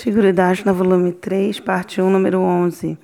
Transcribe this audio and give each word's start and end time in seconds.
Shiguridashna, 0.00 0.72
volume 0.72 1.12
3, 1.12 1.60
parte 1.60 2.00
1, 2.00 2.08
número 2.08 2.40
11. 2.40 2.96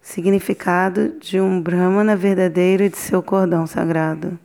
Significado 0.00 1.12
de 1.20 1.38
um 1.38 1.60
Brahmana 1.60 2.16
verdadeiro 2.16 2.82
e 2.82 2.88
de 2.88 2.96
seu 2.96 3.22
cordão 3.22 3.66
sagrado. 3.66 4.38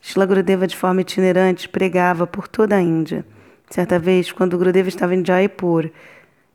Shila 0.00 0.24
Gurudeva, 0.24 0.66
de 0.66 0.74
forma 0.74 1.02
itinerante, 1.02 1.68
pregava 1.68 2.26
por 2.26 2.48
toda 2.48 2.76
a 2.76 2.80
Índia. 2.80 3.26
Certa 3.68 3.98
vez, 3.98 4.32
quando 4.32 4.56
Gurudeva 4.56 4.88
estava 4.88 5.14
em 5.14 5.22
Jaipur, 5.22 5.90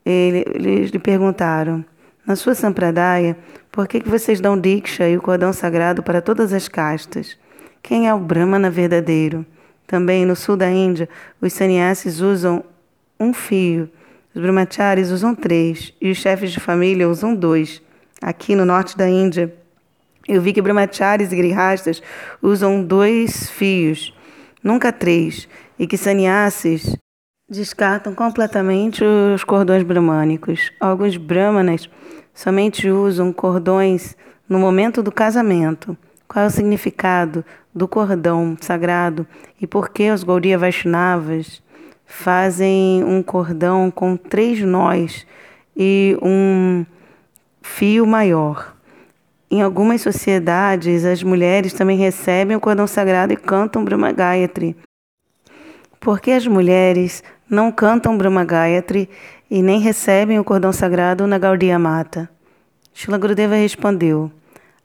ele, 0.03 0.43
eles 0.55 0.89
lhe 0.89 0.97
perguntaram: 0.97 1.85
Na 2.25 2.35
sua 2.35 2.55
Sampradaya, 2.55 3.37
por 3.71 3.87
que, 3.87 3.99
que 3.99 4.09
vocês 4.09 4.41
dão 4.41 4.59
Diksha 4.59 5.07
e 5.07 5.15
o 5.15 5.21
cordão 5.21 5.53
sagrado 5.53 6.01
para 6.01 6.19
todas 6.19 6.51
as 6.51 6.67
castas? 6.67 7.37
Quem 7.83 8.07
é 8.07 8.13
o 8.13 8.17
Brahmana 8.17 8.71
verdadeiro? 8.71 9.45
Também 9.85 10.25
no 10.25 10.35
sul 10.35 10.57
da 10.57 10.71
Índia, 10.71 11.07
os 11.39 11.53
sannyasis 11.53 12.21
usam 12.21 12.63
um 13.19 13.31
fio 13.35 13.87
os 14.33 14.41
brahmacharis 14.41 15.11
usam 15.11 15.35
três 15.35 15.93
e 16.01 16.09
os 16.09 16.17
chefes 16.17 16.51
de 16.51 16.59
família 16.59 17.07
usam 17.07 17.35
dois. 17.35 17.81
Aqui 18.21 18.55
no 18.55 18.65
norte 18.65 18.97
da 18.97 19.07
Índia, 19.07 19.53
eu 20.27 20.41
vi 20.41 20.53
que 20.53 20.61
brahmacharis 20.61 21.31
e 21.31 21.35
grihastas 21.35 22.01
usam 22.41 22.83
dois 22.83 23.49
fios, 23.49 24.13
nunca 24.63 24.91
três, 24.91 25.47
e 25.77 25.85
que 25.85 25.97
sannyasis 25.97 26.95
descartam 27.49 28.15
completamente 28.15 29.03
os 29.03 29.43
cordões 29.43 29.83
brahmânicos. 29.83 30.71
Alguns 30.79 31.17
brahmanas 31.17 31.89
somente 32.33 32.89
usam 32.89 33.31
cordões 33.31 34.15
no 34.47 34.59
momento 34.59 35.03
do 35.03 35.11
casamento. 35.11 35.97
Qual 36.27 36.45
é 36.45 36.47
o 36.47 36.51
significado 36.51 37.45
do 37.73 37.87
cordão 37.87 38.57
sagrado 38.59 39.27
e 39.61 39.67
por 39.67 39.89
que 39.89 40.09
os 40.11 40.23
Gaudiya 40.23 40.57
Vaishnavas 40.57 41.62
fazem 42.05 43.03
um 43.03 43.21
cordão 43.23 43.89
com 43.89 44.15
três 44.15 44.61
nós 44.61 45.25
e 45.75 46.17
um 46.21 46.85
fio 47.61 48.05
maior. 48.05 48.75
Em 49.49 49.61
algumas 49.61 50.01
sociedades, 50.01 51.05
as 51.05 51.21
mulheres 51.21 51.73
também 51.73 51.97
recebem 51.97 52.55
o 52.55 52.59
cordão 52.59 52.87
sagrado 52.87 53.33
e 53.33 53.37
cantam 53.37 53.83
Brahma 53.83 54.11
Gayatri. 54.11 54.75
Por 55.99 56.19
que 56.19 56.31
as 56.31 56.47
mulheres 56.47 57.23
não 57.49 57.71
cantam 57.71 58.17
Brahma 58.17 58.43
Gayatri 58.43 59.09
e 59.49 59.61
nem 59.61 59.79
recebem 59.79 60.39
o 60.39 60.43
cordão 60.43 60.73
sagrado 60.73 61.27
na 61.27 61.37
Gaudiya 61.37 61.77
Mata? 61.77 62.29
Shila 62.93 63.17
Gurudeva 63.17 63.55
respondeu: 63.55 64.31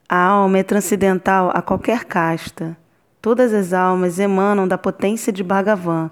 A 0.09 0.17
alma 0.17 0.59
é 0.59 0.62
transcendental 0.62 1.50
a 1.55 1.62
qualquer 1.62 2.05
casta. 2.05 2.77
Todas 3.21 3.53
as 3.53 3.73
almas 3.73 4.19
emanam 4.19 4.69
da 4.69 4.78
potência 4.78 5.33
de 5.33 5.43
Bhagavan 5.43 6.11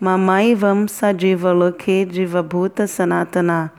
Mamai 0.00 0.56
Vamsa 0.56 1.14
Diva 1.14 1.52
Loke 1.52 2.04
Diva 2.04 2.42
Bhuta 2.42 2.86
Sanatana. 2.86 3.72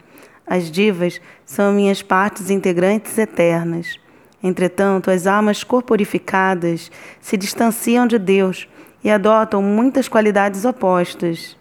As 0.47 0.71
divas 0.71 1.19
são 1.45 1.73
minhas 1.73 2.01
partes 2.01 2.49
integrantes 2.49 3.17
eternas. 3.17 3.99
Entretanto, 4.41 5.11
as 5.11 5.27
almas 5.27 5.63
corporificadas 5.63 6.89
se 7.19 7.35
distanciam 7.35 8.07
de 8.07 8.17
Deus 8.17 8.65
e 9.03 9.11
adotam 9.11 9.61
muitas 9.61 10.07
qualidades 10.07 10.63
opostas. 10.63 11.57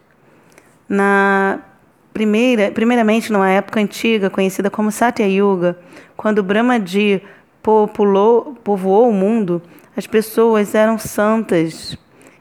Na 0.89 1.59
primeira, 2.13 2.71
primeiramente 2.71 3.33
numa 3.33 3.51
época 3.51 3.81
antiga 3.81 4.31
conhecida 4.31 4.71
como 4.71 4.93
Satya 4.93 5.27
Yuga, 5.27 5.77
quando 6.17 6.45
Brahmaji 6.45 7.23
populou, 7.61 8.55
povoou 8.63 9.09
o 9.09 9.13
mundo, 9.13 9.61
as 9.97 10.07
pessoas 10.07 10.75
eram 10.75 10.97
santas, 10.97 11.99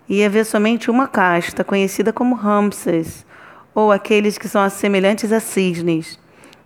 ia 0.08 0.26
haver 0.26 0.46
somente 0.46 0.92
uma 0.92 1.08
casta, 1.08 1.64
conhecida 1.64 2.12
como 2.12 2.36
Ramses, 2.36 3.26
ou 3.74 3.92
aqueles 3.92 4.38
que 4.38 4.48
são 4.48 4.70
semelhantes 4.70 5.32
a 5.32 5.40
cisnes. 5.40 6.20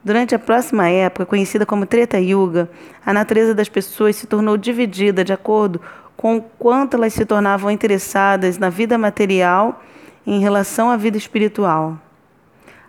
Durante 0.03 0.33
a 0.33 0.39
próxima 0.39 0.87
época, 0.89 1.25
conhecida 1.25 1.65
como 1.65 1.85
Treta 1.85 2.19
Yuga, 2.19 2.69
a 3.05 3.13
natureza 3.13 3.53
das 3.53 3.69
pessoas 3.69 4.15
se 4.15 4.27
tornou 4.27 4.57
dividida 4.57 5.23
de 5.23 5.33
acordo 5.33 5.81
com 6.15 6.37
o 6.37 6.41
quanto 6.41 6.95
elas 6.95 7.13
se 7.13 7.25
tornavam 7.25 7.69
interessadas 7.69 8.57
na 8.57 8.69
vida 8.69 8.97
material 8.97 9.83
em 10.25 10.39
relação 10.39 10.89
à 10.89 10.97
vida 10.97 11.17
espiritual. 11.17 11.97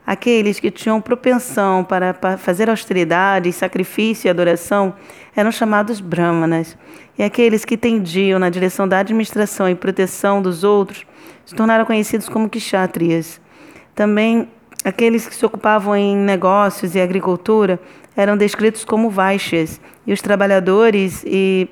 Aqueles 0.09 0.59
que 0.59 0.71
tinham 0.71 1.03
propensão 1.03 1.85
para 1.85 2.15
fazer 2.39 2.71
austeridade, 2.71 3.53
sacrifício 3.53 4.27
e 4.27 4.31
adoração 4.31 4.95
eram 5.37 5.53
chamados 5.53 6.01
brahmanas, 6.01 6.79
e 7.19 7.23
aqueles 7.23 7.63
que 7.63 7.77
tendiam 7.77 8.39
na 8.39 8.49
direção 8.49 8.89
da 8.89 9.01
administração 9.01 9.69
e 9.69 9.75
proteção 9.75 10.41
dos 10.41 10.65
outros 10.65 11.05
se 11.45 11.55
tornaram 11.55 11.85
conhecidos 11.85 12.27
como 12.27 12.49
kshatriyas. 12.49 13.39
Também 13.95 14.49
aqueles 14.83 15.29
que 15.29 15.35
se 15.35 15.45
ocupavam 15.45 15.95
em 15.95 16.17
negócios 16.17 16.95
e 16.95 17.01
agricultura 17.03 17.79
eram 18.17 18.35
descritos 18.35 18.87
como 18.87 19.11
vaixas, 19.11 19.79
e 20.07 20.13
os 20.15 20.23
trabalhadores 20.23 21.23
e 21.27 21.69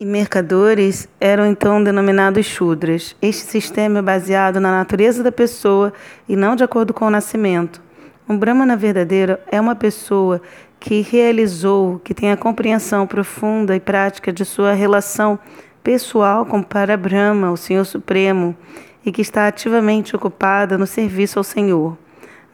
e 0.00 0.06
mercadores 0.06 1.06
eram 1.20 1.44
então 1.44 1.84
denominados 1.84 2.46
Shudras. 2.46 3.14
Este 3.20 3.42
sistema 3.42 3.98
é 3.98 4.02
baseado 4.02 4.58
na 4.58 4.70
natureza 4.70 5.22
da 5.22 5.30
pessoa 5.30 5.92
e 6.26 6.34
não 6.34 6.56
de 6.56 6.64
acordo 6.64 6.94
com 6.94 7.04
o 7.04 7.10
nascimento. 7.10 7.82
Um 8.26 8.38
Brahmana 8.38 8.78
verdadeiro 8.78 9.36
é 9.52 9.60
uma 9.60 9.74
pessoa 9.74 10.40
que 10.78 11.02
realizou, 11.02 11.98
que 11.98 12.14
tem 12.14 12.32
a 12.32 12.36
compreensão 12.36 13.06
profunda 13.06 13.76
e 13.76 13.80
prática 13.80 14.32
de 14.32 14.42
sua 14.42 14.72
relação 14.72 15.38
pessoal 15.82 16.46
com 16.46 16.62
Parabrahma, 16.62 17.52
o 17.52 17.56
Senhor 17.58 17.84
Supremo, 17.84 18.56
e 19.04 19.12
que 19.12 19.20
está 19.20 19.48
ativamente 19.48 20.16
ocupada 20.16 20.78
no 20.78 20.86
serviço 20.86 21.38
ao 21.38 21.44
Senhor. 21.44 21.98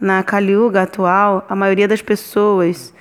Na 0.01 0.21
Kali 0.21 0.51
Yuga 0.51 0.81
atual, 0.81 1.45
a 1.47 1.55
maioria 1.55 1.87
das 1.87 2.01
pessoas 2.01 2.93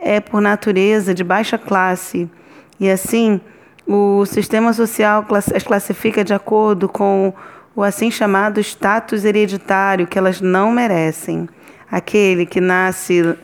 é 0.00 0.20
por 0.20 0.40
natureza 0.40 1.12
de 1.12 1.24
baixa 1.24 1.58
classe 1.58 2.30
e 2.78 2.88
assim 2.88 3.40
o 3.86 4.24
sistema 4.24 4.72
social 4.72 5.26
as 5.30 5.62
classifica 5.62 6.24
de 6.24 6.32
acordo 6.32 6.88
com 6.88 7.32
o 7.76 7.82
assim 7.82 8.10
chamado 8.10 8.60
status 8.60 9.24
hereditário 9.24 10.06
que 10.06 10.18
elas 10.18 10.40
não 10.40 10.70
merecem. 10.70 11.48
Aquele 11.90 12.46
que 12.46 12.60
nasce 12.60 13.36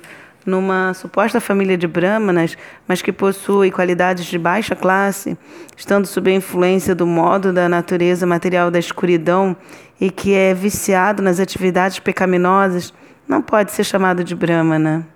numa 0.47 0.95
suposta 0.95 1.41
família 1.41 1.77
de 1.77 1.87
brahmanas, 1.87 2.57
mas 2.89 3.03
que 3.03 3.13
possui 3.13 3.71
qualidades 3.71 4.25
de 4.25 4.39
baixa 4.39 4.75
classe, 4.75 5.37
estando 5.77 6.07
sob 6.07 6.31
a 6.31 6.35
influência 6.35 6.95
do 6.95 7.07
modo 7.07 7.53
da 7.53 7.69
natureza 7.69 8.27
material 8.27 8.71
da 8.71 8.79
escuridão 8.79 9.55
e 10.01 10.11
que 10.11 10.35
é 10.35 10.55
viciado 10.55 11.23
nas 11.23 11.39
atividades 11.39 11.99
pecaminosas, 11.99 12.95
não 13.29 13.43
pode 13.43 13.73
ser 13.73 13.85
chamado 13.85 14.25
de 14.25 14.35
brahmana. 14.35 15.07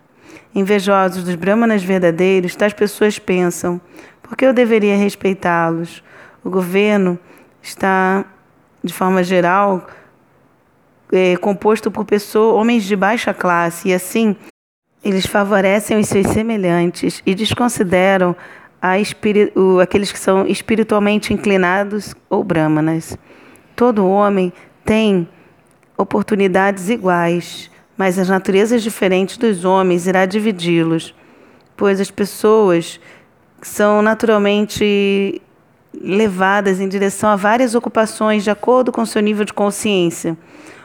Invejosos 0.55 1.25
dos 1.25 1.35
brahmanas 1.35 1.83
verdadeiros, 1.83 2.55
tais 2.55 2.73
pessoas 2.73 3.19
pensam: 3.19 3.81
por 4.35 4.39
que 4.39 4.47
eu 4.47 4.53
deveria 4.53 4.97
respeitá-los? 4.97 6.03
O 6.43 6.51
governo 6.51 7.17
está, 7.63 8.25
de 8.83 8.93
forma 8.93 9.23
geral, 9.23 9.87
é, 11.13 11.37
composto 11.37 11.89
por 11.89 12.05
pessoas, 12.05 12.57
homens 12.57 12.83
de 12.83 12.97
baixa 12.97 13.33
classe, 13.33 13.91
e 13.91 13.95
assim 13.95 14.35
eles 15.05 15.25
favorecem 15.25 15.97
os 16.01 16.09
seus 16.09 16.27
semelhantes 16.27 17.23
e 17.25 17.33
desconsideram 17.33 18.35
o, 19.55 19.79
aqueles 19.79 20.11
que 20.11 20.19
são 20.19 20.45
espiritualmente 20.49 21.33
inclinados 21.33 22.13
ou 22.29 22.43
brahmanas. 22.43 23.17
Todo 23.77 24.05
homem 24.05 24.53
tem 24.85 25.29
oportunidades 25.97 26.89
iguais, 26.89 27.71
mas 27.97 28.19
as 28.19 28.29
naturezas 28.29 28.83
diferentes 28.83 29.37
dos 29.37 29.65
homens 29.65 30.09
irá 30.09 30.27
dividi-los, 30.27 31.15
pois 31.77 32.01
as 32.01 32.11
pessoas 32.11 32.99
são 33.65 34.03
naturalmente 34.03 35.41
levadas 35.99 36.81
em 36.81 36.89
direção 36.89 37.31
a 37.31 37.37
várias 37.37 37.75
ocupações 37.75 38.45
de 38.45 38.51
acordo 38.51 38.93
com 38.93 39.07
seu 39.07 39.23
nível 39.23 39.45
de 39.45 39.55
consciência. 39.55 40.37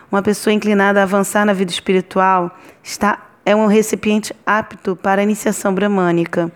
Uma 0.10 0.22
pessoa 0.22 0.54
inclinada 0.54 1.02
a 1.02 1.04
avançar 1.04 1.46
na 1.46 1.52
vida 1.52 1.72
espiritual 1.72 2.58
está 2.82 3.20
é 3.46 3.56
um 3.56 3.66
recipiente 3.66 4.34
apto 4.46 4.96
para 4.96 5.22
a 5.22 5.24
iniciação 5.24 5.74
bramânica, 5.74 6.52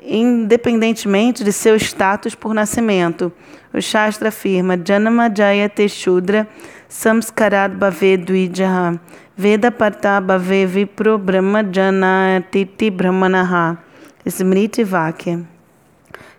independentemente 0.00 1.42
de 1.42 1.52
seu 1.52 1.76
status 1.76 2.34
por 2.34 2.52
nascimento. 2.52 3.32
O 3.72 3.80
Shastra 3.80 4.28
afirma: 4.28 4.78
Janama 4.84 5.32
Jayate 5.34 5.88
Shudra 5.88 6.46
Samskarad 6.88 7.72
Bhave 7.72 8.16
Dvijaha 8.18 9.00
Veda 9.36 9.70
Parta 9.70 10.20
Bhave 10.20 10.66
Vipro 10.66 11.16
Brahma 11.16 11.64
Janatiti 11.72 12.90
Brahmanaha 12.90 13.87
Smriti 14.28 14.84
Vakya. 14.84 15.40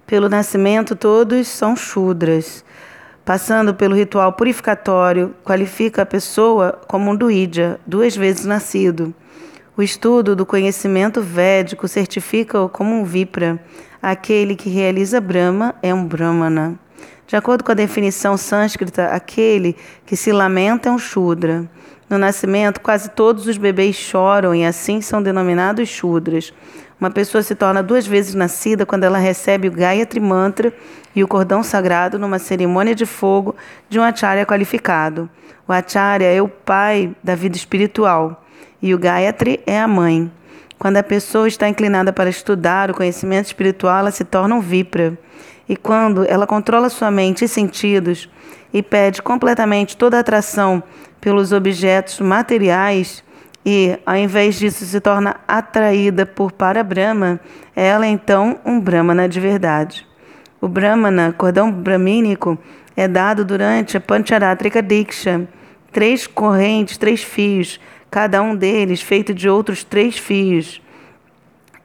Pelo 0.05 0.29
nascimento, 0.29 0.95
todos 0.95 1.47
são 1.47 1.75
Shudras. 1.75 2.63
Passando 3.25 3.73
pelo 3.73 3.95
ritual 3.95 4.33
purificatório, 4.33 5.33
qualifica 5.43 6.03
a 6.03 6.05
pessoa 6.05 6.79
como 6.87 7.09
um 7.09 7.15
Duidya, 7.15 7.79
duas 7.87 8.15
vezes 8.15 8.45
nascido. 8.45 9.13
O 9.75 9.81
estudo 9.81 10.35
do 10.35 10.45
conhecimento 10.45 11.19
védico 11.21 11.87
certifica-o 11.87 12.69
como 12.69 12.93
um 12.93 13.03
Vipra. 13.03 13.59
Aquele 13.99 14.55
que 14.55 14.69
realiza 14.69 15.19
Brahma 15.19 15.73
é 15.81 15.91
um 15.91 16.05
Brahmana. 16.05 16.77
De 17.25 17.35
acordo 17.35 17.63
com 17.63 17.71
a 17.71 17.75
definição 17.75 18.37
sânscrita, 18.37 19.07
aquele 19.07 19.75
que 20.05 20.15
se 20.15 20.31
lamenta 20.31 20.89
é 20.89 20.91
um 20.91 20.99
Shudra. 20.99 21.67
No 22.09 22.17
nascimento, 22.17 22.81
quase 22.81 23.09
todos 23.09 23.45
os 23.45 23.57
bebês 23.57 23.95
choram 23.95 24.55
e 24.55 24.65
assim 24.65 24.99
são 24.99 25.21
denominados 25.21 25.87
Shudras. 25.87 26.51
Uma 26.99 27.11
pessoa 27.11 27.43
se 27.43 27.53
torna 27.53 27.83
duas 27.83 28.07
vezes 28.07 28.33
nascida 28.33 28.85
quando 28.85 29.03
ela 29.03 29.19
recebe 29.19 29.67
o 29.67 29.71
Gayatri 29.71 30.19
Mantra 30.19 30.73
e 31.15 31.23
o 31.23 31.27
cordão 31.27 31.61
sagrado 31.61 32.17
numa 32.17 32.39
cerimônia 32.39 32.95
de 32.95 33.05
fogo 33.05 33.55
de 33.87 33.99
um 33.99 34.03
acharya 34.03 34.45
qualificado. 34.45 35.29
O 35.67 35.71
acharya 35.71 36.25
é 36.25 36.41
o 36.41 36.47
pai 36.47 37.15
da 37.23 37.35
vida 37.35 37.55
espiritual 37.55 38.43
e 38.81 38.93
o 38.93 38.97
Gayatri 38.97 39.61
é 39.67 39.79
a 39.79 39.87
mãe. 39.87 40.31
Quando 40.79 40.97
a 40.97 41.03
pessoa 41.03 41.47
está 41.47 41.69
inclinada 41.69 42.11
para 42.11 42.29
estudar 42.29 42.89
o 42.89 42.93
conhecimento 42.93 43.45
espiritual, 43.45 43.99
ela 43.99 44.11
se 44.11 44.23
torna 44.23 44.55
um 44.55 44.61
vipra. 44.61 45.17
E 45.69 45.77
quando 45.77 46.25
ela 46.27 46.47
controla 46.47 46.89
sua 46.89 47.11
mente 47.11 47.45
e 47.45 47.47
sentidos 47.47 48.27
e 48.73 48.81
perde 48.81 49.21
completamente 49.21 49.95
toda 49.95 50.17
a 50.17 50.21
atração 50.21 50.81
pelos 51.21 51.51
objetos 51.51 52.19
materiais 52.19 53.23
e, 53.63 53.99
ao 54.03 54.15
invés 54.15 54.57
disso, 54.57 54.83
se 54.83 54.99
torna 54.99 55.35
atraída 55.47 56.25
por 56.25 56.51
Parabrahma, 56.51 57.39
ela 57.75 58.07
é 58.07 58.09
então 58.09 58.59
um 58.65 58.79
Brahmana 58.79 59.29
de 59.29 59.39
verdade. 59.39 60.07
O 60.59 60.67
Brahmana, 60.67 61.33
cordão 61.37 61.71
bramínico, 61.71 62.57
é 62.97 63.07
dado 63.07 63.45
durante 63.45 63.95
a 63.95 64.01
Pancharatrika 64.01 64.81
Diksha, 64.81 65.47
três 65.91 66.25
correntes, 66.25 66.97
três 66.97 67.21
fios, 67.23 67.79
cada 68.09 68.41
um 68.41 68.55
deles 68.55 69.01
feito 69.01 69.33
de 69.33 69.47
outros 69.47 69.83
três 69.83 70.17
fios. 70.17 70.81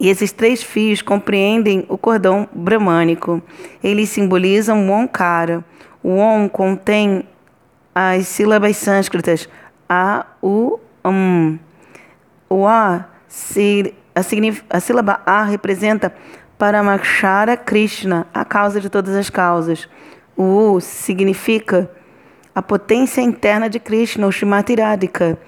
E 0.04 0.08
esses 0.08 0.32
três 0.32 0.62
fios 0.62 1.00
compreendem 1.00 1.86
o 1.88 1.96
cordão 1.96 2.46
bramânico. 2.52 3.42
Eles 3.82 4.10
simbolizam 4.10 4.86
o 4.86 4.92
Omkara. 4.92 5.64
O 6.02 6.18
Om 6.18 6.46
contém 6.46 7.26
as 7.94 8.28
sílabas 8.28 8.76
sânscritas 8.76 9.48
A, 9.88 10.26
U, 10.42 10.78
Um. 11.02 11.58
O 12.50 12.66
A, 12.66 13.08
a, 14.14 14.78
sílaba 14.78 15.22
A 15.24 15.42
representa 15.42 16.14
Paramakshara 16.58 17.56
Krishna, 17.56 18.26
a 18.34 18.44
causa 18.44 18.82
de 18.82 18.90
todas 18.90 19.16
as 19.16 19.30
causas. 19.30 19.88
O 20.36 20.74
U 20.74 20.80
significa 20.82 21.90
a 22.54 22.60
potência 22.60 23.22
interna 23.22 23.70
de 23.70 23.80
Krishna, 23.80 24.26
o 24.26 24.30
Shrimati 24.30 24.74
Radhika. 24.74 25.38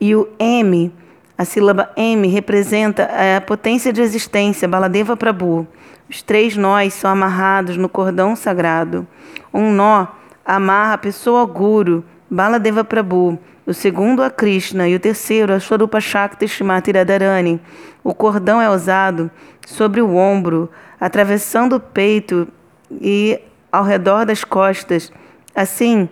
E 0.00 0.16
o 0.16 0.26
M 0.38 0.90
a 1.38 1.44
sílaba 1.44 1.90
M 1.96 2.26
representa 2.28 3.08
a 3.36 3.40
potência 3.40 3.92
de 3.92 4.00
existência, 4.00 4.66
Baladeva 4.66 5.16
Prabhu. 5.16 5.66
Os 6.08 6.22
três 6.22 6.56
nós 6.56 6.94
são 6.94 7.10
amarrados 7.10 7.76
no 7.76 7.88
cordão 7.88 8.34
sagrado. 8.34 9.06
Um 9.52 9.70
nó 9.72 10.06
amarra 10.44 10.94
a 10.94 10.98
pessoa 10.98 11.40
ao 11.40 11.46
Guru, 11.46 12.04
Baladeva 12.30 12.84
Prabhu. 12.84 13.38
O 13.66 13.74
segundo 13.74 14.22
a 14.22 14.30
Krishna 14.30 14.88
e 14.88 14.94
o 14.94 15.00
terceiro 15.00 15.52
a 15.52 15.60
Swarupa 15.60 16.00
Shakti 16.00 16.46
Shrimati 16.46 16.92
Radharani. 16.92 17.60
O 18.02 18.14
cordão 18.14 18.62
é 18.62 18.70
usado 18.70 19.30
sobre 19.66 20.00
o 20.00 20.14
ombro, 20.14 20.70
atravessando 21.00 21.76
o 21.76 21.80
peito 21.80 22.46
e 22.90 23.40
ao 23.70 23.82
redor 23.82 24.24
das 24.24 24.44
costas. 24.44 25.12
Assim, 25.54 26.08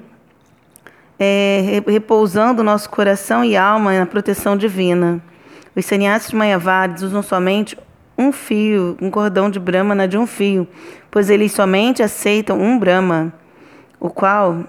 é, 1.18 1.82
repousando 1.86 2.62
nosso 2.62 2.90
coração 2.90 3.44
e 3.44 3.56
alma 3.56 3.98
na 3.98 4.06
proteção 4.06 4.56
divina. 4.56 5.22
Os 5.76 5.84
sannyasis 5.86 6.32
mayavadas 6.32 7.02
usam 7.02 7.22
somente 7.22 7.76
um 8.16 8.30
fio, 8.30 8.96
um 9.00 9.10
cordão 9.10 9.50
de 9.50 9.58
Brahmana 9.58 10.06
de 10.06 10.16
um 10.16 10.26
fio, 10.26 10.68
pois 11.10 11.30
eles 11.30 11.52
somente 11.52 12.02
aceitam 12.02 12.60
um 12.60 12.78
Brahma, 12.78 13.32
o 13.98 14.08
qual 14.08 14.64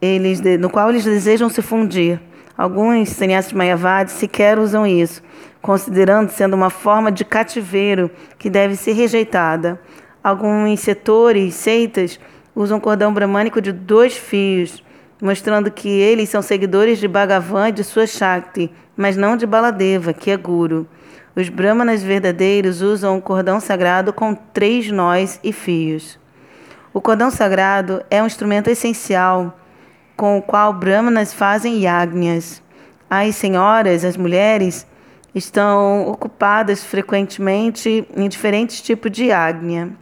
eles, 0.00 0.40
no 0.58 0.70
qual 0.70 0.90
eles 0.90 1.04
desejam 1.04 1.48
se 1.48 1.60
fundir. 1.60 2.20
Alguns 2.56 3.10
sannyasis 3.10 3.52
mayavadas 3.52 4.12
sequer 4.12 4.58
usam 4.58 4.86
isso, 4.86 5.22
considerando 5.62 6.30
sendo 6.30 6.54
uma 6.54 6.70
forma 6.70 7.10
de 7.10 7.24
cativeiro 7.24 8.10
que 8.38 8.50
deve 8.50 8.76
ser 8.76 8.92
rejeitada. 8.92 9.80
Alguns 10.22 10.80
setores, 10.80 11.54
seitas, 11.54 12.20
usam 12.54 12.80
cordão 12.80 13.12
bramânico 13.12 13.60
de 13.60 13.72
dois 13.72 14.16
fios, 14.16 14.82
mostrando 15.20 15.70
que 15.70 15.88
eles 15.88 16.28
são 16.28 16.42
seguidores 16.42 16.98
de 16.98 17.06
Bhagavan 17.06 17.68
e 17.68 17.72
de 17.72 17.84
sua 17.84 18.06
Shakti, 18.06 18.72
mas 18.96 19.16
não 19.16 19.36
de 19.36 19.46
Baladeva, 19.46 20.12
que 20.12 20.30
é 20.30 20.36
Guru. 20.36 20.86
Os 21.36 21.48
Brahmanas 21.48 22.02
verdadeiros 22.02 22.82
usam 22.82 23.16
o 23.16 23.22
cordão 23.22 23.60
sagrado 23.60 24.12
com 24.12 24.34
três 24.34 24.90
nós 24.90 25.38
e 25.44 25.52
fios. 25.52 26.18
O 26.92 27.00
cordão 27.00 27.30
sagrado 27.30 28.02
é 28.10 28.22
um 28.22 28.26
instrumento 28.26 28.68
essencial 28.68 29.56
com 30.16 30.38
o 30.38 30.42
qual 30.42 30.72
Brahmanas 30.72 31.32
fazem 31.32 31.82
yagnas. 31.82 32.62
As 33.08 33.36
senhoras, 33.36 34.04
as 34.04 34.16
mulheres, 34.16 34.86
estão 35.34 36.08
ocupadas 36.08 36.84
frequentemente 36.84 38.06
em 38.16 38.28
diferentes 38.28 38.80
tipos 38.80 39.10
de 39.10 39.26
yagna. 39.26 39.92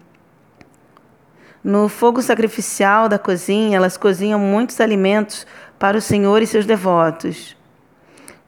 No 1.68 1.86
fogo 1.86 2.22
sacrificial 2.22 3.10
da 3.10 3.18
cozinha, 3.18 3.76
elas 3.76 3.98
cozinham 3.98 4.40
muitos 4.40 4.80
alimentos 4.80 5.46
para 5.78 5.98
o 5.98 6.00
Senhor 6.00 6.40
e 6.40 6.46
seus 6.46 6.64
devotos. 6.64 7.54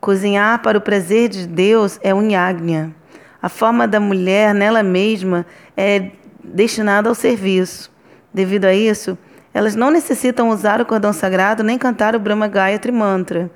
Cozinhar 0.01 0.63
para 0.63 0.79
o 0.79 0.81
prazer 0.81 1.29
de 1.29 1.47
Deus 1.47 2.01
é 2.03 2.15
um 2.15 2.31
yagna. 2.31 2.97
A 3.43 3.51
forma 3.51 3.87
da 3.87 4.01
mulher 4.01 4.55
nela 4.55 4.83
mesma 4.83 5.45
é 5.77 6.13
destinada 6.43 7.11
ao 7.11 7.15
serviço. 7.15 7.93
Devido 8.33 8.65
a 8.65 8.73
isso, 8.73 9.19
elas 9.53 9.75
não 9.75 9.91
necessitam 9.91 10.49
usar 10.49 10.81
o 10.81 10.87
cordão 10.87 11.13
sagrado 11.13 11.63
nem 11.63 11.77
cantar 11.77 12.17
o 12.17 12.19
Brahma 12.19 12.49
Gayatri 12.49 12.91
Mantra. 12.91 13.51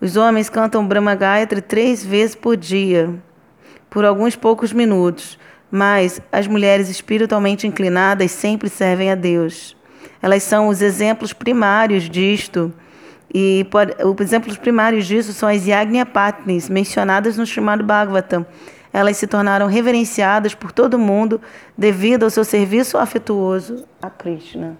Os 0.00 0.16
homens 0.16 0.48
cantam 0.48 0.86
Brahma 0.86 1.16
Gayatri 1.16 1.60
três 1.60 2.06
vezes 2.06 2.36
por 2.36 2.56
dia, 2.56 3.12
por 3.90 4.04
alguns 4.04 4.36
poucos 4.36 4.72
minutos 4.72 5.36
mas 5.70 6.20
as 6.32 6.46
mulheres 6.46 6.88
espiritualmente 6.88 7.66
inclinadas 7.66 8.30
sempre 8.32 8.68
servem 8.68 9.10
a 9.10 9.14
Deus. 9.14 9.76
Elas 10.22 10.42
são 10.42 10.68
os 10.68 10.82
exemplos 10.82 11.32
primários 11.32 12.08
disto. 12.08 12.72
E 13.32 13.64
os 14.04 14.20
exemplos 14.20 14.56
primários 14.56 15.06
disso 15.06 15.32
são 15.32 15.48
as 15.48 15.66
Yagnya 15.66 16.04
Patnis, 16.04 16.68
mencionadas 16.68 17.36
no 17.36 17.46
chamado 17.46 17.84
Bhagavatam. 17.84 18.44
Elas 18.92 19.16
se 19.16 19.26
tornaram 19.26 19.68
reverenciadas 19.68 20.52
por 20.52 20.72
todo 20.72 20.98
mundo 20.98 21.40
devido 21.78 22.24
ao 22.24 22.30
seu 22.30 22.44
serviço 22.44 22.98
afetuoso 22.98 23.84
a 24.02 24.10
Krishna. 24.10 24.76